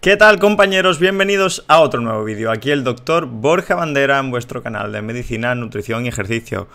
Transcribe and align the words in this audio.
¿Qué 0.00 0.16
tal 0.16 0.38
compañeros? 0.38 0.98
Bienvenidos 0.98 1.62
a 1.68 1.80
otro 1.80 2.00
nuevo 2.00 2.24
vídeo. 2.24 2.50
Aquí 2.50 2.70
el 2.70 2.84
doctor 2.84 3.26
Borja 3.26 3.74
Bandera 3.74 4.18
en 4.18 4.30
vuestro 4.30 4.62
canal 4.62 4.92
de 4.92 5.02
medicina, 5.02 5.54
nutrición 5.54 6.06
y 6.06 6.08
ejercicio. 6.08 6.68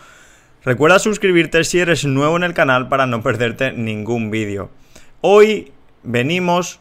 Recuerda 0.64 1.00
suscribirte 1.00 1.64
si 1.64 1.80
eres 1.80 2.04
nuevo 2.04 2.36
en 2.36 2.44
el 2.44 2.54
canal 2.54 2.86
para 2.86 3.06
no 3.06 3.24
perderte 3.24 3.72
ningún 3.72 4.30
vídeo. 4.30 4.70
Hoy 5.22 5.72
venimos 6.04 6.78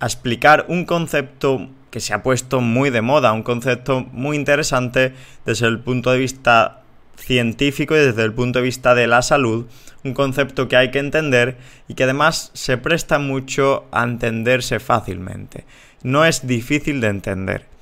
a 0.00 0.06
explicar 0.06 0.64
un 0.68 0.86
concepto 0.86 1.68
que 1.90 2.00
se 2.00 2.14
ha 2.14 2.22
puesto 2.22 2.62
muy 2.62 2.88
de 2.88 3.02
moda, 3.02 3.34
un 3.34 3.42
concepto 3.42 4.00
muy 4.12 4.38
interesante 4.38 5.12
desde 5.44 5.66
el 5.66 5.80
punto 5.80 6.10
de 6.10 6.16
vista 6.16 6.84
científico 7.16 7.94
y 7.94 8.00
desde 8.00 8.24
el 8.24 8.32
punto 8.32 8.58
de 8.58 8.64
vista 8.64 8.94
de 8.94 9.06
la 9.06 9.22
salud, 9.22 9.66
un 10.04 10.14
concepto 10.14 10.68
que 10.68 10.76
hay 10.76 10.90
que 10.90 10.98
entender 10.98 11.56
y 11.88 11.94
que 11.94 12.04
además 12.04 12.50
se 12.54 12.78
presta 12.78 13.18
mucho 13.18 13.86
a 13.90 14.04
entenderse 14.04 14.78
fácilmente. 14.78 15.64
No 16.02 16.24
es 16.24 16.46
difícil 16.46 17.00
de 17.00 17.08
entender. 17.08 17.76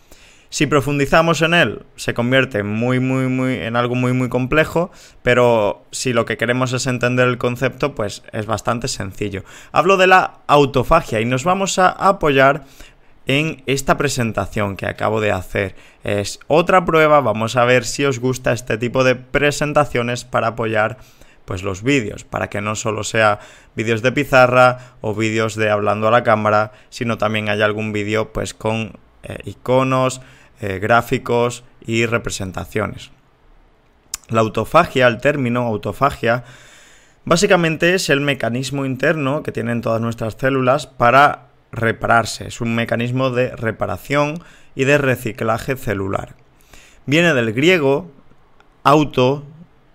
Si 0.54 0.66
profundizamos 0.66 1.42
en 1.42 1.52
él, 1.52 1.82
se 1.96 2.14
convierte 2.14 2.62
muy, 2.62 3.00
muy, 3.00 3.26
muy, 3.26 3.54
en 3.54 3.74
algo 3.74 3.96
muy, 3.96 4.12
muy 4.12 4.28
complejo, 4.28 4.92
pero 5.24 5.84
si 5.90 6.12
lo 6.12 6.26
que 6.26 6.36
queremos 6.36 6.72
es 6.72 6.86
entender 6.86 7.26
el 7.26 7.38
concepto, 7.38 7.96
pues 7.96 8.22
es 8.32 8.46
bastante 8.46 8.86
sencillo. 8.86 9.42
Hablo 9.72 9.96
de 9.96 10.06
la 10.06 10.38
autofagia 10.46 11.20
y 11.20 11.24
nos 11.24 11.42
vamos 11.42 11.80
a 11.80 11.88
apoyar 11.88 12.66
en 13.26 13.62
esta 13.66 13.96
presentación 13.96 14.76
que 14.76 14.86
acabo 14.86 15.20
de 15.20 15.32
hacer. 15.32 15.74
Es 16.02 16.40
otra 16.46 16.84
prueba, 16.84 17.20
vamos 17.20 17.56
a 17.56 17.64
ver 17.64 17.84
si 17.84 18.04
os 18.04 18.18
gusta 18.18 18.52
este 18.52 18.78
tipo 18.78 19.04
de 19.04 19.14
presentaciones 19.16 20.24
para 20.24 20.48
apoyar 20.48 20.98
pues 21.44 21.62
los 21.62 21.82
vídeos, 21.82 22.24
para 22.24 22.48
que 22.48 22.60
no 22.60 22.74
solo 22.74 23.04
sea 23.04 23.40
vídeos 23.74 24.02
de 24.02 24.12
pizarra 24.12 24.96
o 25.00 25.14
vídeos 25.14 25.56
de 25.56 25.70
hablando 25.70 26.08
a 26.08 26.10
la 26.10 26.22
cámara, 26.22 26.72
sino 26.88 27.18
también 27.18 27.48
haya 27.48 27.64
algún 27.64 27.92
vídeo 27.92 28.32
pues 28.32 28.54
con 28.54 28.98
eh, 29.22 29.38
iconos, 29.44 30.20
eh, 30.60 30.78
gráficos 30.78 31.64
y 31.86 32.06
representaciones. 32.06 33.10
La 34.28 34.40
autofagia, 34.40 35.06
el 35.06 35.20
término 35.20 35.62
autofagia, 35.62 36.44
básicamente 37.26 37.94
es 37.94 38.08
el 38.08 38.20
mecanismo 38.20 38.86
interno 38.86 39.42
que 39.42 39.52
tienen 39.52 39.82
todas 39.82 40.00
nuestras 40.00 40.34
células 40.34 40.86
para 40.86 41.48
repararse. 41.74 42.46
Es 42.46 42.60
un 42.60 42.74
mecanismo 42.74 43.30
de 43.30 43.54
reparación 43.54 44.42
y 44.74 44.84
de 44.84 44.98
reciclaje 44.98 45.76
celular. 45.76 46.36
Viene 47.06 47.34
del 47.34 47.52
griego 47.52 48.10
auto, 48.82 49.44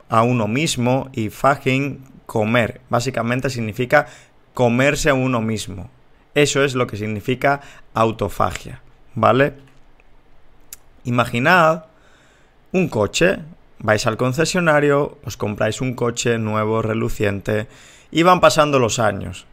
a 0.10 0.24
uno 0.24 0.48
mismo, 0.48 1.10
y 1.14 1.30
fagin, 1.30 2.04
comer. 2.26 2.82
Básicamente 2.90 3.50
significa 3.50 4.08
comerse 4.54 5.10
a 5.10 5.14
uno 5.14 5.42
mismo. 5.42 5.90
Eso 6.36 6.64
es 6.64 6.76
lo 6.76 6.88
que 6.88 6.98
significa 6.98 7.62
autofagia, 7.94 8.82
¿vale? 9.16 9.54
Imaginad 11.04 11.86
un 12.72 12.88
coche, 12.88 13.40
vais 13.80 14.06
al 14.06 14.18
concesionario, 14.18 15.18
os 15.26 15.38
compráis 15.38 15.82
un 15.82 15.96
coche 15.96 16.38
nuevo, 16.38 16.82
reluciente, 16.82 17.68
y 18.12 18.24
van 18.24 18.40
pasando 18.40 18.80
los 18.80 19.00
años. 19.00 19.48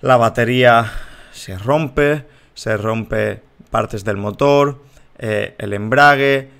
La 0.00 0.16
batería 0.16 0.92
se 1.38 1.56
rompe, 1.56 2.26
se 2.54 2.76
rompe 2.76 3.42
partes 3.70 4.04
del 4.04 4.16
motor, 4.16 4.82
eh, 5.18 5.54
el 5.58 5.72
embrague. 5.72 6.50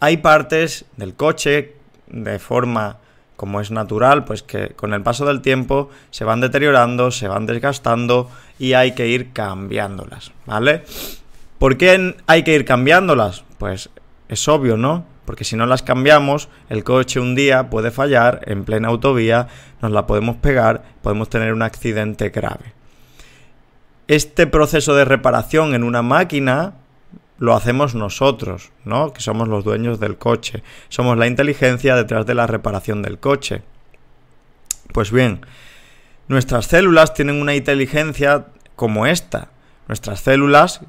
Hay 0.00 0.16
partes 0.18 0.86
del 0.96 1.14
coche 1.14 1.74
de 2.08 2.38
forma 2.38 2.98
como 3.36 3.60
es 3.60 3.70
natural, 3.70 4.24
pues 4.24 4.42
que 4.42 4.70
con 4.70 4.94
el 4.94 5.02
paso 5.02 5.26
del 5.26 5.42
tiempo 5.42 5.90
se 6.10 6.24
van 6.24 6.40
deteriorando, 6.40 7.10
se 7.10 7.28
van 7.28 7.46
desgastando 7.46 8.30
y 8.58 8.72
hay 8.72 8.94
que 8.94 9.08
ir 9.08 9.32
cambiándolas, 9.32 10.32
¿vale? 10.46 10.84
¿Por 11.58 11.76
qué 11.76 12.14
hay 12.26 12.42
que 12.44 12.54
ir 12.54 12.64
cambiándolas? 12.64 13.44
Pues 13.58 13.90
es 14.28 14.48
obvio, 14.48 14.78
¿no? 14.78 15.04
Porque 15.26 15.44
si 15.44 15.56
no 15.56 15.66
las 15.66 15.82
cambiamos, 15.82 16.48
el 16.70 16.82
coche 16.82 17.20
un 17.20 17.34
día 17.34 17.68
puede 17.68 17.90
fallar 17.90 18.40
en 18.46 18.64
plena 18.64 18.88
autovía, 18.88 19.48
nos 19.82 19.90
la 19.90 20.06
podemos 20.06 20.36
pegar, 20.36 20.82
podemos 21.02 21.28
tener 21.28 21.52
un 21.52 21.62
accidente 21.62 22.30
grave 22.30 22.76
este 24.08 24.46
proceso 24.46 24.94
de 24.94 25.04
reparación 25.04 25.74
en 25.74 25.82
una 25.82 26.02
máquina 26.02 26.74
lo 27.38 27.54
hacemos 27.54 27.94
nosotros, 27.94 28.70
¿no? 28.84 29.12
Que 29.12 29.20
somos 29.20 29.48
los 29.48 29.64
dueños 29.64 30.00
del 30.00 30.16
coche. 30.16 30.62
Somos 30.88 31.18
la 31.18 31.26
inteligencia 31.26 31.94
detrás 31.96 32.24
de 32.26 32.34
la 32.34 32.46
reparación 32.46 33.02
del 33.02 33.18
coche. 33.18 33.62
Pues 34.92 35.10
bien, 35.10 35.44
nuestras 36.28 36.66
células 36.66 37.14
tienen 37.14 37.40
una 37.40 37.54
inteligencia 37.54 38.46
como 38.74 39.06
esta. 39.06 39.48
Nuestras 39.88 40.20
células, 40.20 40.80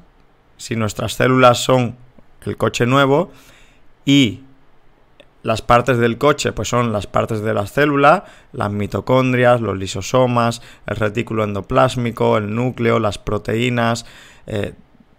si 0.56 0.76
nuestras 0.76 1.12
células 1.14 1.58
son 1.58 1.96
el 2.44 2.56
coche 2.56 2.86
nuevo 2.86 3.30
y 4.04 4.42
las 5.42 5.62
partes 5.62 5.98
del 5.98 6.18
coche 6.18 6.52
pues 6.52 6.68
son 6.68 6.92
las 6.92 7.06
partes 7.06 7.42
de 7.42 7.54
la 7.54 7.66
célula, 7.66 8.24
las 8.52 8.70
mitocondrias, 8.70 9.60
los 9.60 9.76
lisosomas, 9.76 10.62
el 10.86 10.96
retículo 10.96 11.44
endoplásmico, 11.44 12.36
el 12.36 12.54
núcleo, 12.54 12.98
las 12.98 13.18
proteínas, 13.18 14.04
eh, 14.46 14.74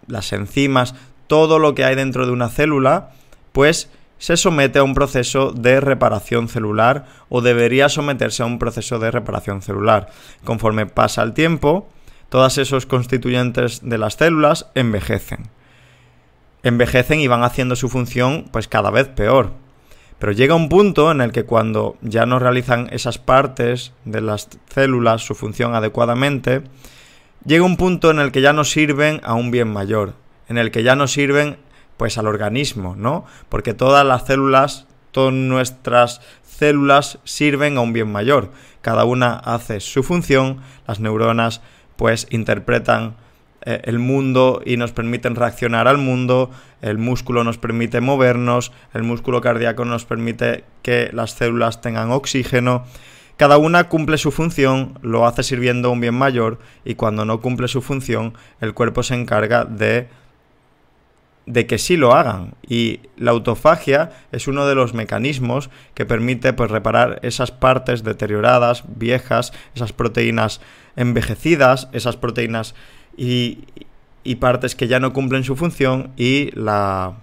las 0.06 0.32
enzimas, 0.32 0.94
todo 1.26 1.58
lo 1.58 1.74
que 1.74 1.84
hay 1.84 1.94
dentro 1.94 2.26
de 2.26 2.32
una 2.32 2.48
célula, 2.48 3.10
pues 3.52 3.90
se 4.18 4.36
somete 4.36 4.78
a 4.78 4.82
un 4.82 4.94
proceso 4.94 5.50
de 5.52 5.80
reparación 5.80 6.48
celular 6.48 7.06
o 7.30 7.40
debería 7.40 7.88
someterse 7.88 8.42
a 8.42 8.46
un 8.46 8.58
proceso 8.58 8.98
de 8.98 9.10
reparación 9.10 9.62
celular. 9.62 10.10
Conforme 10.44 10.84
pasa 10.84 11.22
el 11.22 11.32
tiempo, 11.32 11.88
todos 12.28 12.58
esos 12.58 12.84
constituyentes 12.84 13.80
de 13.82 13.96
las 13.96 14.14
células 14.14 14.66
envejecen. 14.74 15.48
Envejecen 16.62 17.20
y 17.20 17.28
van 17.28 17.42
haciendo 17.42 17.76
su 17.76 17.88
función 17.88 18.44
pues 18.52 18.68
cada 18.68 18.90
vez 18.90 19.08
peor. 19.08 19.52
Pero 20.20 20.32
llega 20.32 20.54
un 20.54 20.68
punto 20.68 21.10
en 21.10 21.22
el 21.22 21.32
que 21.32 21.44
cuando 21.44 21.96
ya 22.02 22.26
no 22.26 22.38
realizan 22.38 22.88
esas 22.92 23.16
partes 23.16 23.94
de 24.04 24.20
las 24.20 24.50
células 24.68 25.22
su 25.22 25.34
función 25.34 25.74
adecuadamente, 25.74 26.62
llega 27.46 27.64
un 27.64 27.78
punto 27.78 28.10
en 28.10 28.18
el 28.20 28.30
que 28.30 28.42
ya 28.42 28.52
no 28.52 28.64
sirven 28.64 29.22
a 29.24 29.32
un 29.32 29.50
bien 29.50 29.72
mayor, 29.72 30.12
en 30.46 30.58
el 30.58 30.70
que 30.70 30.82
ya 30.82 30.94
no 30.94 31.08
sirven 31.08 31.56
pues 31.96 32.18
al 32.18 32.26
organismo, 32.26 32.96
¿no? 32.96 33.24
Porque 33.48 33.72
todas 33.72 34.04
las 34.04 34.26
células, 34.26 34.86
todas 35.10 35.32
nuestras 35.32 36.20
células 36.42 37.18
sirven 37.24 37.78
a 37.78 37.80
un 37.80 37.94
bien 37.94 38.12
mayor. 38.12 38.52
Cada 38.82 39.06
una 39.06 39.34
hace 39.34 39.80
su 39.80 40.02
función, 40.02 40.60
las 40.86 41.00
neuronas 41.00 41.62
pues 41.96 42.26
interpretan 42.28 43.16
eh, 43.62 43.80
el 43.84 43.98
mundo 43.98 44.62
y 44.64 44.76
nos 44.76 44.92
permiten 44.92 45.34
reaccionar 45.34 45.88
al 45.88 45.98
mundo, 45.98 46.50
el 46.80 46.98
músculo 46.98 47.44
nos 47.44 47.58
permite 47.58 48.00
movernos, 48.00 48.72
el 48.94 49.02
músculo 49.02 49.40
cardíaco 49.40 49.84
nos 49.84 50.04
permite 50.04 50.64
que 50.82 51.10
las 51.12 51.32
células 51.32 51.80
tengan 51.80 52.10
oxígeno. 52.10 52.84
Cada 53.36 53.58
una 53.58 53.88
cumple 53.88 54.18
su 54.18 54.30
función, 54.30 54.98
lo 55.02 55.26
hace 55.26 55.42
sirviendo 55.42 55.90
un 55.90 56.00
bien 56.00 56.14
mayor 56.14 56.58
y 56.84 56.94
cuando 56.94 57.24
no 57.24 57.40
cumple 57.40 57.68
su 57.68 57.82
función, 57.82 58.34
el 58.60 58.74
cuerpo 58.74 59.02
se 59.02 59.14
encarga 59.14 59.64
de 59.64 60.08
de 61.46 61.66
que 61.66 61.78
sí 61.78 61.96
lo 61.96 62.14
hagan 62.14 62.54
y 62.66 63.00
la 63.16 63.32
autofagia 63.32 64.10
es 64.30 64.46
uno 64.46 64.66
de 64.66 64.76
los 64.76 64.94
mecanismos 64.94 65.68
que 65.94 66.06
permite 66.06 66.52
pues 66.52 66.70
reparar 66.70 67.18
esas 67.22 67.50
partes 67.50 68.04
deterioradas, 68.04 68.84
viejas, 68.86 69.52
esas 69.74 69.92
proteínas 69.92 70.60
envejecidas, 70.94 71.88
esas 71.92 72.16
proteínas 72.16 72.74
y, 73.16 73.64
partes 74.38 74.74
que 74.74 74.88
ya 74.88 75.00
no 75.00 75.12
cumplen 75.12 75.44
su 75.44 75.56
función 75.56 76.12
y 76.16 76.50
la 76.52 77.14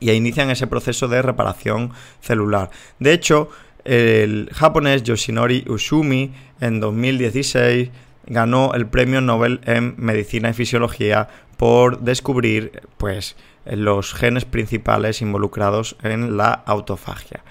y 0.00 0.12
inician 0.12 0.48
ese 0.50 0.68
proceso 0.68 1.08
de 1.08 1.22
reparación 1.22 1.90
celular. 2.20 2.70
De 3.00 3.12
hecho, 3.12 3.50
el 3.84 4.48
japonés 4.52 5.02
Yoshinori 5.02 5.64
Usumi 5.66 6.32
en 6.60 6.78
2016 6.78 7.90
ganó 8.26 8.74
el 8.74 8.86
premio 8.86 9.20
Nobel 9.20 9.60
en 9.64 9.94
Medicina 9.98 10.50
y 10.50 10.52
Fisiología 10.52 11.28
por 11.56 12.00
descubrir 12.00 12.82
pues 12.96 13.34
los 13.66 14.14
genes 14.14 14.44
principales 14.44 15.20
involucrados 15.20 15.96
en 16.02 16.36
la 16.36 16.52
autofagia. 16.52 17.42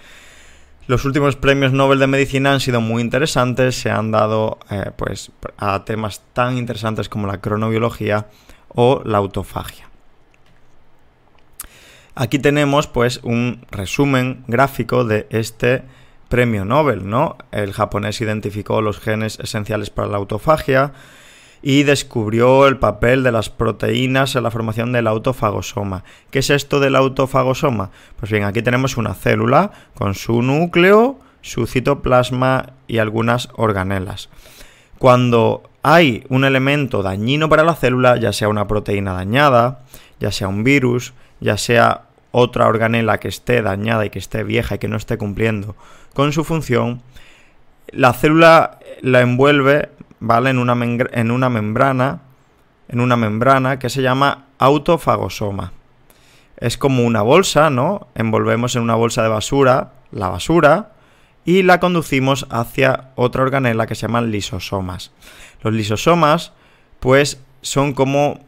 Los 0.88 1.04
últimos 1.04 1.36
premios 1.36 1.74
Nobel 1.74 2.00
de 2.00 2.08
Medicina 2.08 2.54
han 2.54 2.62
sido 2.62 2.80
muy 2.80 3.02
interesantes, 3.02 3.76
se 3.76 3.92
han 3.92 4.10
dado 4.10 4.58
eh, 4.70 4.92
pues, 4.96 5.32
a 5.58 5.84
temas 5.84 6.22
tan 6.32 6.58
interesantes 6.58 7.10
como 7.10 7.28
la 7.28 7.42
cronobiología 7.42 8.28
o 8.70 9.02
la 9.04 9.18
autofagia. 9.18 9.90
Aquí 12.16 12.40
tenemos 12.40 12.88
pues 12.88 13.20
un 13.24 13.66
resumen 13.70 14.46
gráfico 14.48 15.04
de 15.04 15.28
este 15.30 15.84
premio 16.30 16.64
Nobel, 16.64 17.08
¿no? 17.08 17.38
El 17.52 17.74
japonés 17.74 18.22
identificó 18.22 18.82
los 18.82 19.00
genes 19.00 19.40
esenciales 19.40 19.90
para 19.90 20.08
la 20.08 20.18
autofagia 20.18 20.94
y 21.70 21.84
descubrió 21.84 22.66
el 22.66 22.78
papel 22.78 23.24
de 23.24 23.34
las 23.34 23.50
proteínas 23.50 24.38
en 24.38 24.44
la 24.44 24.52
formación 24.52 24.94
del 24.94 25.06
autofagosoma. 25.06 26.06
¿Qué 26.32 26.40
es 26.40 26.50
esto 26.50 26.80
del 26.80 26.96
autofagosoma? 26.96 27.90
Pues 28.18 28.32
bien, 28.32 28.46
aquí 28.46 28.62
tenemos 28.62 28.96
una 28.96 29.14
célula 29.14 29.72
con 29.94 30.16
su 30.16 30.42
núcleo, 30.42 31.20
su 31.42 31.68
citoplasma 31.68 32.68
y 32.88 33.00
algunas 33.00 33.50
organelas. 33.58 34.30
Cuando 34.98 35.70
hay 35.84 36.24
un 36.30 36.46
elemento 36.46 37.04
dañino 37.04 37.50
para 37.50 37.66
la 37.66 37.76
célula, 37.76 38.16
ya 38.16 38.32
sea 38.32 38.48
una 38.48 38.66
proteína 38.66 39.12
dañada, 39.12 39.82
ya 40.22 40.32
sea 40.32 40.48
un 40.48 40.64
virus, 40.64 41.14
ya 41.42 41.58
sea 41.58 42.04
otra 42.32 42.68
organela 42.68 43.18
que 43.18 43.28
esté 43.28 43.62
dañada 43.62 44.06
y 44.06 44.10
que 44.10 44.20
esté 44.20 44.46
vieja 44.46 44.76
y 44.76 44.80
que 44.80 44.88
no 44.88 44.96
esté 44.96 45.18
cumpliendo 45.18 45.76
con 46.14 46.32
su 46.32 46.46
función, 46.46 47.02
la 47.92 48.14
célula 48.14 48.80
la 49.02 49.22
envuelve, 49.22 49.90
¿vale? 50.20 50.50
En 50.50 50.58
una, 50.58 50.78
en 50.84 51.32
una 51.32 51.50
membrana, 51.50 52.22
en 52.88 53.00
una 53.00 53.16
membrana 53.16 53.80
que 53.80 53.90
se 53.90 54.02
llama 54.02 54.46
autofagosoma. 54.58 55.74
Es 56.58 56.78
como 56.78 57.04
una 57.04 57.22
bolsa, 57.22 57.70
¿no? 57.70 58.08
Envolvemos 58.16 58.76
en 58.76 58.82
una 58.82 58.96
bolsa 58.96 59.24
de 59.24 59.30
basura 59.30 59.94
la 60.12 60.30
basura 60.30 60.94
y 61.46 61.64
la 61.64 61.80
conducimos 61.80 62.48
hacia 62.50 63.12
otra 63.16 63.44
organela 63.44 63.88
que 63.88 63.96
se 63.96 64.04
llaman 64.08 64.32
lisosomas. 64.32 65.12
Los 65.62 65.74
lisosomas, 65.74 66.54
pues, 67.00 67.42
son 67.62 67.94
como 67.94 68.40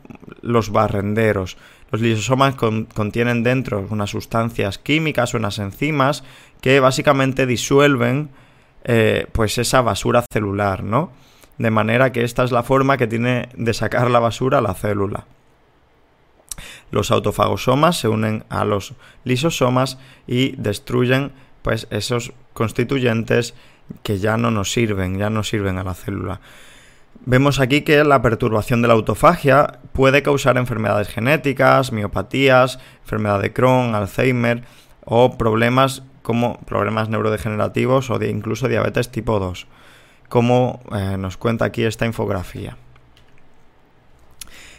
los 0.42 0.72
barrenderos. 0.72 1.58
Los 1.92 2.02
lisosomas 2.02 2.56
contienen 2.56 3.44
dentro 3.44 3.88
unas 3.90 4.12
sustancias 4.12 4.78
químicas, 4.78 5.34
unas 5.34 5.60
enzimas 5.60 6.24
que 6.62 6.80
básicamente 6.80 7.46
disuelven 7.46 8.30
eh, 8.84 9.28
pues 9.32 9.58
esa 9.58 9.82
basura 9.82 10.24
celular, 10.32 10.84
¿no? 10.84 11.12
De 11.60 11.70
manera 11.70 12.12
que 12.12 12.24
esta 12.24 12.44
es 12.44 12.52
la 12.52 12.64
forma 12.64 12.98
que 12.98 13.06
tiene 13.06 13.50
de 13.54 13.74
sacar 13.74 14.10
la 14.10 14.20
basura 14.20 14.62
la 14.62 14.74
célula. 14.74 15.26
Los 16.90 17.12
autofagosomas 17.12 18.00
se 18.00 18.08
unen 18.08 18.46
a 18.50 18.66
los 18.66 18.94
lisosomas 19.24 20.00
y 20.26 20.56
destruyen 20.56 21.32
pues 21.62 21.88
esos 21.92 22.34
constituyentes 22.54 23.54
que 24.04 24.20
ya 24.20 24.38
no 24.38 24.52
nos 24.52 24.72
sirven, 24.72 25.18
ya 25.18 25.30
no 25.30 25.44
sirven 25.44 25.78
a 25.78 25.84
la 25.84 25.94
célula. 25.94 26.42
Vemos 27.26 27.60
aquí 27.60 27.82
que 27.82 28.04
la 28.04 28.22
perturbación 28.22 28.82
de 28.82 28.88
la 28.88 28.94
autofagia 28.94 29.80
puede 29.92 30.24
causar 30.24 30.58
enfermedades 30.58 31.10
genéticas, 31.10 31.92
miopatías, 31.92 32.80
enfermedad 33.02 33.42
de 33.42 33.52
Crohn, 33.52 33.94
Alzheimer 33.94 34.64
o 35.04 35.38
problemas 35.38 36.04
como 36.22 36.60
problemas 36.62 37.10
neurodegenerativos 37.10 38.10
o 38.10 38.24
incluso 38.24 38.68
diabetes 38.68 39.10
tipo 39.10 39.40
2, 39.40 39.68
como 40.30 40.80
eh, 40.96 41.18
nos 41.18 41.38
cuenta 41.38 41.66
aquí 41.66 41.84
esta 41.84 42.06
infografía. 42.06 42.78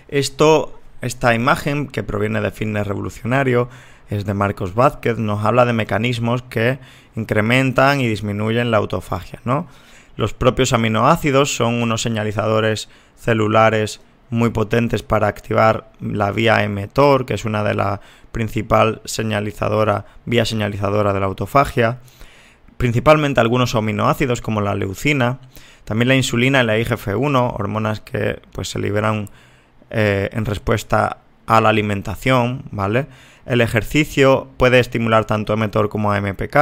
Esto, 0.09 0.81
esta 1.03 1.35
imagen 1.35 1.89
que 1.89 2.03
proviene 2.03 2.41
de 2.41 2.51
Fitness 2.51 2.87
Revolucionario 2.87 3.69
es 4.09 4.25
de 4.25 4.35
Marcos 4.35 4.75
Vázquez, 4.75 5.19
nos 5.19 5.45
habla 5.45 5.65
de 5.65 5.73
mecanismos 5.73 6.43
que 6.43 6.79
incrementan 7.15 8.01
y 8.01 8.09
disminuyen 8.09 8.71
la 8.71 8.79
autofagia. 8.79 9.41
Los 10.17 10.35
propios 10.35 10.73
aminoácidos 10.73 11.55
son 11.55 11.81
unos 11.83 12.03
señalizadores 12.03 12.89
celulares 13.17 14.01
muy 14.31 14.51
potentes 14.51 15.03
para 15.03 15.29
activar 15.29 15.93
la 16.01 16.31
vía 16.31 16.67
mTOR, 16.69 17.27
que 17.27 17.35
es 17.35 17.45
una 17.45 17.63
de 17.63 17.75
las 17.75 18.01
principal 18.33 19.01
señalizadora, 19.05 20.07
vía 20.25 20.45
señalizadora 20.45 21.13
de 21.13 21.21
la 21.21 21.27
autofagia, 21.27 21.99
principalmente 22.81 23.41
algunos 23.41 23.75
aminoácidos 23.75 24.41
como 24.41 24.63
la 24.63 24.75
leucina, 24.75 25.39
también 25.85 26.09
la 26.09 26.17
insulina 26.17 26.63
y 26.63 26.67
la 26.67 26.79
IGF-1, 26.79 27.53
hormonas 27.59 28.01
que 28.01 28.41
pues, 28.53 28.71
se 28.71 28.79
liberan 28.79 29.29
eh, 29.91 30.31
en 30.33 30.47
respuesta 30.47 31.19
a 31.45 31.61
la 31.61 31.69
alimentación, 31.69 32.65
¿vale? 32.71 33.07
El 33.45 33.61
ejercicio 33.61 34.49
puede 34.57 34.81
estimular 34.81 35.27
tanto 35.27 35.55
mTOR 35.59 35.91
como 35.91 36.19
MPK, 36.19 36.57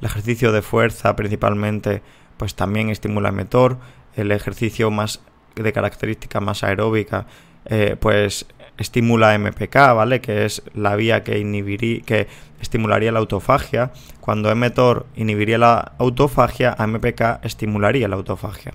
el 0.00 0.06
ejercicio 0.06 0.52
de 0.52 0.62
fuerza 0.62 1.16
principalmente 1.16 2.02
pues 2.36 2.54
también 2.54 2.90
estimula 2.90 3.32
mTOR, 3.32 3.78
el 4.14 4.30
ejercicio 4.30 4.92
más 4.92 5.20
de 5.56 5.72
característica 5.72 6.38
más 6.38 6.62
aeróbica 6.62 7.26
eh, 7.64 7.96
pues 7.98 8.46
estimula 8.76 9.36
MPK, 9.36 9.74
¿vale? 9.74 10.20
Que 10.20 10.44
es 10.44 10.62
la 10.72 10.94
vía 10.94 11.24
que, 11.24 11.40
inhibiría, 11.40 12.02
que 12.02 12.28
estimularía 12.60 13.12
la 13.12 13.18
autofagia. 13.18 13.92
Cuando 14.20 14.54
mTOR 14.54 15.06
inhibiría 15.16 15.58
la 15.58 15.92
autofagia, 15.98 16.76
MPK 16.78 17.44
estimularía 17.44 18.08
la 18.08 18.16
autofagia. 18.16 18.72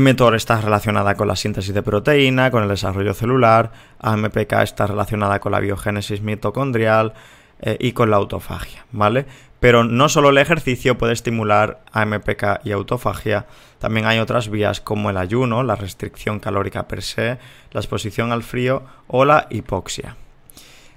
mTOR 0.00 0.34
está 0.34 0.60
relacionada 0.60 1.14
con 1.14 1.28
la 1.28 1.36
síntesis 1.36 1.74
de 1.74 1.82
proteína, 1.82 2.50
con 2.50 2.62
el 2.62 2.68
desarrollo 2.68 3.14
celular, 3.14 3.70
AMPK 4.00 4.52
está 4.62 4.86
relacionada 4.86 5.38
con 5.38 5.52
la 5.52 5.60
biogénesis 5.60 6.20
mitocondrial 6.20 7.14
eh, 7.60 7.76
y 7.78 7.92
con 7.92 8.10
la 8.10 8.16
autofagia, 8.16 8.86
¿vale? 8.90 9.26
Pero 9.60 9.84
no 9.84 10.08
solo 10.08 10.30
el 10.30 10.38
ejercicio 10.38 10.98
puede 10.98 11.12
estimular 11.12 11.80
AMPK 11.92 12.64
y 12.64 12.72
autofagia, 12.72 13.46
también 13.78 14.06
hay 14.06 14.18
otras 14.18 14.48
vías 14.48 14.80
como 14.80 15.10
el 15.10 15.16
ayuno, 15.16 15.62
la 15.62 15.76
restricción 15.76 16.40
calórica 16.40 16.88
per 16.88 17.02
se, 17.02 17.38
la 17.70 17.80
exposición 17.80 18.32
al 18.32 18.42
frío 18.42 18.82
o 19.06 19.24
la 19.24 19.46
hipoxia. 19.50 20.16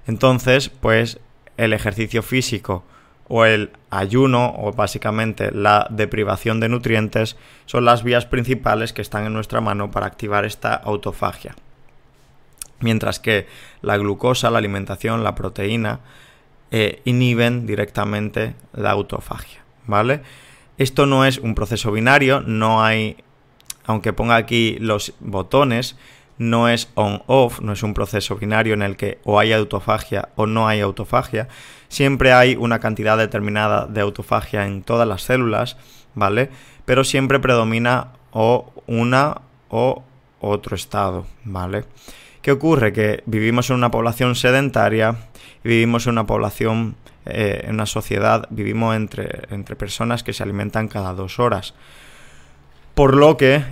Entonces, 0.08 0.70
pues 0.70 1.20
el 1.58 1.74
ejercicio 1.74 2.24
físico 2.24 2.84
o 3.28 3.46
el 3.46 3.72
ayuno 3.90 4.54
o 4.58 4.72
básicamente 4.72 5.52
la 5.52 5.88
deprivación 5.90 6.60
de 6.60 6.70
nutrientes 6.70 7.36
son 7.66 7.84
las 7.84 8.04
vías 8.04 8.26
principales 8.26 8.94
que 8.94 9.02
están 9.02 9.26
en 9.26 9.34
nuestra 9.34 9.60
mano 9.60 9.92
para 9.92 10.06
activar 10.06 10.46
esta 10.46 10.74
autofagia. 10.74 11.56
Mientras 12.80 13.20
que 13.20 13.48
la 13.82 13.98
glucosa, 13.98 14.50
la 14.50 14.60
alimentación, 14.60 15.24
la 15.24 15.36
proteína, 15.36 16.00
eh, 16.72 17.02
inhiben 17.06 17.66
directamente 17.66 18.56
la 18.74 18.92
autofagia, 18.92 19.64
¿vale? 19.88 20.22
Esto 20.78 21.06
no 21.06 21.26
es 21.26 21.40
un 21.40 21.56
proceso 21.56 21.92
binario, 21.92 22.42
no 22.42 22.84
hay, 22.84 23.18
aunque 23.86 24.14
ponga 24.14 24.36
aquí 24.36 24.78
los 24.80 25.14
botones, 25.20 25.98
no 26.38 26.70
es 26.70 26.90
on-off, 26.96 27.62
no 27.62 27.74
es 27.74 27.84
un 27.84 27.94
proceso 27.94 28.36
binario 28.36 28.74
en 28.74 28.82
el 28.82 28.96
que 28.96 29.20
o 29.24 29.40
hay 29.40 29.54
autofagia 29.54 30.30
o 30.36 30.46
no 30.46 30.68
hay 30.68 30.82
autofagia. 30.82 31.48
Siempre 31.88 32.34
hay 32.34 32.56
una 32.56 32.80
cantidad 32.80 33.18
determinada 33.18 33.86
de 33.86 34.02
autofagia 34.02 34.66
en 34.66 34.84
todas 34.84 35.08
las 35.08 35.24
células, 35.24 35.78
¿vale? 36.16 36.50
Pero 36.86 37.04
siempre 37.04 37.40
predomina 37.40 38.14
o 38.32 38.72
una 38.88 39.42
o 39.70 40.04
otro 40.40 40.76
estado, 40.76 41.26
¿vale? 41.44 41.86
¿Qué 42.42 42.52
ocurre? 42.52 42.94
Que 42.94 43.24
vivimos 43.26 43.70
en 43.70 43.78
una 43.78 43.92
población 43.92 44.36
sedentaria 44.36 45.18
vivimos 45.68 46.08
en 46.08 46.14
una 46.14 46.26
población, 46.26 46.96
eh, 47.26 47.62
en 47.66 47.76
una 47.76 47.86
sociedad, 47.86 48.48
vivimos 48.50 48.96
entre, 48.96 49.44
entre 49.50 49.76
personas 49.76 50.24
que 50.24 50.34
se 50.34 50.44
alimentan 50.44 50.88
cada 50.88 51.14
dos 51.14 51.40
horas. 51.40 51.74
Por 52.96 53.16
lo 53.16 53.38
que 53.38 53.64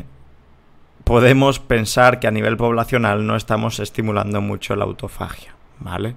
podemos 1.06 1.60
pensar 1.60 2.20
que 2.20 2.28
a 2.28 2.32
nivel 2.32 2.58
poblacional 2.58 3.26
no 3.26 3.38
estamos 3.38 3.80
estimulando 3.80 4.42
mucho 4.42 4.76
la 4.76 4.84
autofagia, 4.84 5.56
¿vale? 5.80 6.16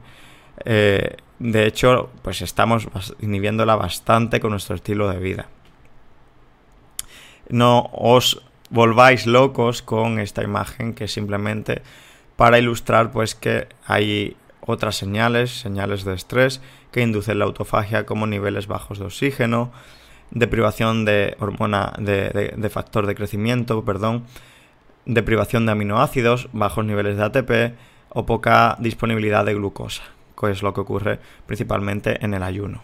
Eh, 0.64 1.16
de 1.38 1.66
hecho, 1.66 2.10
pues 2.22 2.42
estamos 2.42 2.88
inhibiéndola 3.20 3.76
bastante 3.76 4.40
con 4.40 4.50
nuestro 4.50 4.74
estilo 4.74 5.08
de 5.08 5.18
vida. 5.18 5.46
No 7.48 7.90
os 7.92 8.42
volváis 8.70 9.26
locos 9.26 9.82
con 9.82 10.18
esta 10.18 10.42
imagen 10.42 10.94
que 10.94 11.06
simplemente 11.06 11.82
para 12.36 12.58
ilustrar 12.58 13.10
pues 13.12 13.34
que 13.34 13.68
hay 13.86 14.36
otras 14.60 14.96
señales, 14.96 15.50
señales 15.50 16.04
de 16.04 16.14
estrés 16.14 16.60
que 16.92 17.02
inducen 17.02 17.38
la 17.38 17.46
autofagia 17.46 18.04
como 18.04 18.26
niveles 18.26 18.66
bajos 18.66 18.98
de 18.98 19.06
oxígeno, 19.06 19.72
deprivación 20.30 21.04
de 21.04 21.36
hormona 21.40 21.94
de, 21.98 22.70
factor 22.70 23.06
de 23.06 23.14
crecimiento, 23.14 23.84
perdón, 23.84 24.24
deprivación 25.06 25.66
de 25.66 25.72
aminoácidos, 25.72 26.48
bajos 26.52 26.84
niveles 26.84 27.16
de 27.16 27.24
ATP 27.24 27.74
o 28.10 28.26
poca 28.26 28.76
disponibilidad 28.80 29.44
de 29.44 29.54
glucosa, 29.54 30.02
que 30.38 30.50
es 30.50 30.62
lo 30.62 30.74
que 30.74 30.80
ocurre 30.80 31.18
principalmente 31.46 32.24
en 32.24 32.34
el 32.34 32.42
ayuno. 32.42 32.82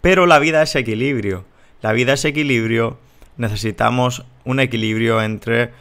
Pero 0.00 0.26
la 0.26 0.38
vida 0.38 0.62
es 0.62 0.74
equilibrio. 0.76 1.44
La 1.80 1.92
vida 1.92 2.12
es 2.12 2.24
equilibrio. 2.24 2.98
Necesitamos 3.36 4.24
un 4.44 4.60
equilibrio 4.60 5.22
entre 5.22 5.72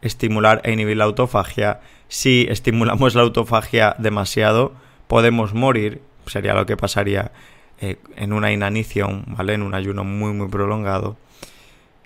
estimular 0.00 0.60
e 0.64 0.72
inhibir 0.72 0.96
la 0.96 1.04
autofagia 1.04 1.80
si 2.12 2.46
estimulamos 2.50 3.14
la 3.14 3.22
autofagia 3.22 3.96
demasiado, 3.98 4.74
podemos 5.08 5.54
morir 5.54 6.02
sería 6.26 6.52
lo 6.52 6.66
que 6.66 6.76
pasaría 6.76 7.32
eh, 7.80 7.96
en 8.16 8.34
una 8.34 8.52
inanición, 8.52 9.24
¿vale? 9.28 9.54
En 9.54 9.62
un 9.62 9.72
ayuno 9.72 10.04
muy, 10.04 10.34
muy 10.34 10.48
prolongado. 10.48 11.16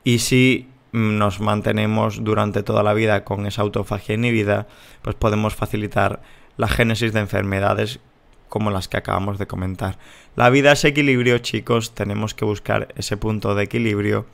Y 0.05 0.21
si 0.21 0.69
nos 0.97 1.41
mantenemos 1.41 2.25
durante 2.25 2.63
toda 2.63 2.83
la 2.83 2.95
vida 2.95 3.23
con 3.23 3.47
esa 3.47 3.61
autofagia 3.61 4.15
inhibida, 4.15 4.67
pues 5.03 5.15
podemos 5.15 5.55
facilitar 5.55 6.23
la 6.57 6.69
génesis 6.69 7.13
de 7.13 7.21
enfermedades 7.21 8.01
como 8.49 8.71
las 8.71 8.89
que 8.89 8.97
acabamos 8.97 9.39
de 9.39 9.47
comentar. 9.47 9.99
La 10.37 10.49
vida 10.49 10.73
es 10.73 10.85
equilibrio, 10.87 11.39
chicos, 11.39 11.95
tenemos 11.95 12.33
que 12.33 12.47
buscar 12.47 12.89
ese 12.97 13.19
punto 13.19 13.55
de 13.55 13.65
equilibrio, 13.65 14.25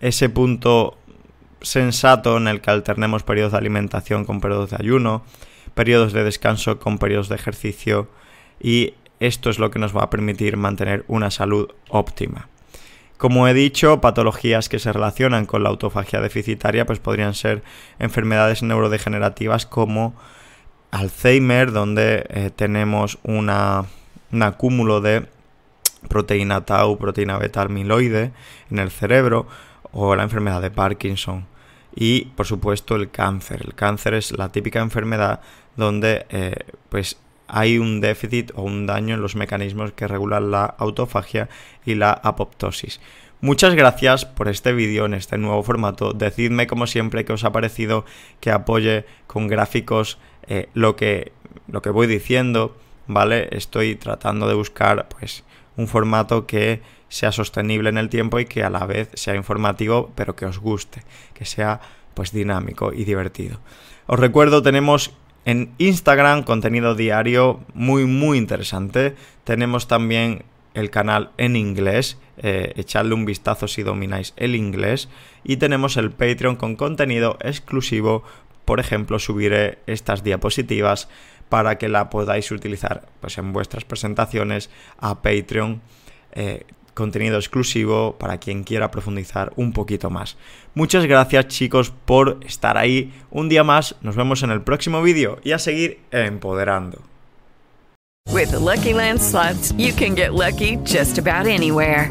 ese 0.00 0.28
punto 0.28 0.98
sensato 1.62 2.36
en 2.38 2.48
el 2.48 2.60
que 2.60 2.72
alternemos 2.72 3.22
periodos 3.22 3.52
de 3.52 3.58
alimentación 3.58 4.24
con 4.24 4.40
periodos 4.40 4.70
de 4.70 4.76
ayuno, 4.80 5.22
periodos 5.74 6.12
de 6.12 6.24
descanso 6.24 6.80
con 6.80 6.98
periodos 6.98 7.28
de 7.28 7.36
ejercicio 7.36 8.08
y 8.60 8.94
esto 9.20 9.48
es 9.48 9.60
lo 9.60 9.70
que 9.70 9.78
nos 9.78 9.96
va 9.96 10.02
a 10.02 10.10
permitir 10.10 10.56
mantener 10.56 11.04
una 11.06 11.30
salud 11.30 11.68
óptima. 11.88 12.48
Como 13.24 13.48
he 13.48 13.54
dicho, 13.54 14.02
patologías 14.02 14.68
que 14.68 14.78
se 14.78 14.92
relacionan 14.92 15.46
con 15.46 15.62
la 15.62 15.70
autofagia 15.70 16.20
deficitaria 16.20 16.84
pues 16.84 16.98
podrían 16.98 17.32
ser 17.32 17.62
enfermedades 17.98 18.62
neurodegenerativas 18.62 19.64
como 19.64 20.14
Alzheimer, 20.90 21.72
donde 21.72 22.26
eh, 22.28 22.50
tenemos 22.54 23.18
un 23.22 23.48
acúmulo 23.48 25.00
de 25.00 25.24
proteína 26.06 26.66
tau, 26.66 26.98
proteína 26.98 27.38
beta 27.38 27.62
amiloide 27.62 28.32
en 28.70 28.78
el 28.78 28.90
cerebro, 28.90 29.46
o 29.90 30.14
la 30.14 30.24
enfermedad 30.24 30.60
de 30.60 30.70
Parkinson. 30.70 31.46
Y 31.96 32.26
por 32.36 32.44
supuesto 32.44 32.94
el 32.94 33.10
cáncer. 33.10 33.62
El 33.64 33.74
cáncer 33.74 34.12
es 34.12 34.36
la 34.36 34.52
típica 34.52 34.80
enfermedad 34.80 35.40
donde 35.76 36.26
eh, 36.28 36.56
pues 36.90 37.16
hay 37.48 37.78
un 37.78 38.00
déficit 38.00 38.52
o 38.54 38.62
un 38.62 38.86
daño 38.86 39.14
en 39.14 39.22
los 39.22 39.36
mecanismos 39.36 39.92
que 39.92 40.08
regulan 40.08 40.50
la 40.50 40.64
autofagia 40.64 41.48
y 41.84 41.94
la 41.94 42.12
apoptosis. 42.12 43.00
Muchas 43.40 43.74
gracias 43.74 44.24
por 44.24 44.48
este 44.48 44.72
vídeo 44.72 45.04
en 45.04 45.12
este 45.12 45.36
nuevo 45.36 45.62
formato. 45.62 46.12
Decidme 46.14 46.66
como 46.66 46.86
siempre 46.86 47.24
que 47.24 47.34
os 47.34 47.44
ha 47.44 47.52
parecido 47.52 48.06
que 48.40 48.50
apoye 48.50 49.04
con 49.26 49.48
gráficos 49.48 50.18
eh, 50.46 50.68
lo, 50.72 50.96
que, 50.96 51.32
lo 51.68 51.82
que 51.82 51.90
voy 51.90 52.06
diciendo, 52.06 52.76
¿vale? 53.06 53.48
Estoy 53.52 53.96
tratando 53.96 54.48
de 54.48 54.54
buscar 54.54 55.08
pues 55.08 55.44
un 55.76 55.88
formato 55.88 56.46
que 56.46 56.80
sea 57.08 57.32
sostenible 57.32 57.90
en 57.90 57.98
el 57.98 58.08
tiempo 58.08 58.40
y 58.40 58.46
que 58.46 58.64
a 58.64 58.70
la 58.70 58.86
vez 58.86 59.10
sea 59.14 59.34
informativo 59.34 60.10
pero 60.14 60.34
que 60.34 60.46
os 60.46 60.58
guste, 60.58 61.02
que 61.34 61.44
sea 61.44 61.80
pues 62.14 62.32
dinámico 62.32 62.92
y 62.92 63.04
divertido. 63.04 63.60
Os 64.06 64.18
recuerdo, 64.18 64.62
tenemos 64.62 65.12
en 65.44 65.72
Instagram, 65.78 66.42
contenido 66.42 66.94
diario 66.94 67.60
muy, 67.74 68.06
muy 68.06 68.38
interesante. 68.38 69.14
Tenemos 69.44 69.88
también 69.88 70.44
el 70.74 70.90
canal 70.90 71.30
en 71.38 71.56
inglés, 71.56 72.18
eh, 72.38 72.72
echadle 72.76 73.14
un 73.14 73.24
vistazo 73.24 73.68
si 73.68 73.82
domináis 73.82 74.32
el 74.36 74.54
inglés. 74.56 75.08
Y 75.44 75.58
tenemos 75.58 75.96
el 75.96 76.10
Patreon 76.10 76.56
con 76.56 76.76
contenido 76.76 77.38
exclusivo. 77.40 78.24
Por 78.64 78.80
ejemplo, 78.80 79.18
subiré 79.18 79.78
estas 79.86 80.24
diapositivas 80.24 81.08
para 81.48 81.78
que 81.78 81.88
la 81.88 82.10
podáis 82.10 82.50
utilizar 82.50 83.06
pues, 83.20 83.38
en 83.38 83.52
vuestras 83.52 83.84
presentaciones 83.84 84.70
a 84.98 85.22
Patreon. 85.22 85.82
Eh, 86.32 86.64
contenido 86.94 87.36
exclusivo 87.36 88.16
para 88.18 88.38
quien 88.38 88.64
quiera 88.64 88.90
profundizar 88.90 89.52
un 89.56 89.72
poquito 89.72 90.10
más. 90.10 90.36
Muchas 90.74 91.06
gracias 91.06 91.48
chicos 91.48 91.92
por 92.04 92.40
estar 92.46 92.78
ahí 92.78 93.12
un 93.30 93.48
día 93.48 93.64
más. 93.64 93.96
Nos 94.00 94.16
vemos 94.16 94.42
en 94.42 94.50
el 94.50 94.62
próximo 94.62 95.02
vídeo 95.02 95.38
y 95.44 95.52
a 95.52 95.58
seguir 95.58 95.98
empoderando. 96.10 97.02
With 98.32 98.50
the 98.50 98.58
Lucky 98.58 98.92
you 99.76 99.92
can 99.92 100.14
get 100.14 100.32
lucky 100.32 100.78
just 100.84 101.18
about 101.18 101.46
anywhere. 101.46 102.10